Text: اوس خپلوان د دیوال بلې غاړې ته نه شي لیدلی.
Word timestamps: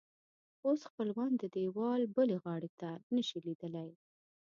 اوس 0.65 0.81
خپلوان 0.89 1.31
د 1.37 1.43
دیوال 1.55 2.01
بلې 2.15 2.37
غاړې 2.43 2.71
ته 2.79 2.89
نه 3.15 3.21
شي 3.27 3.37
لیدلی. 3.45 3.89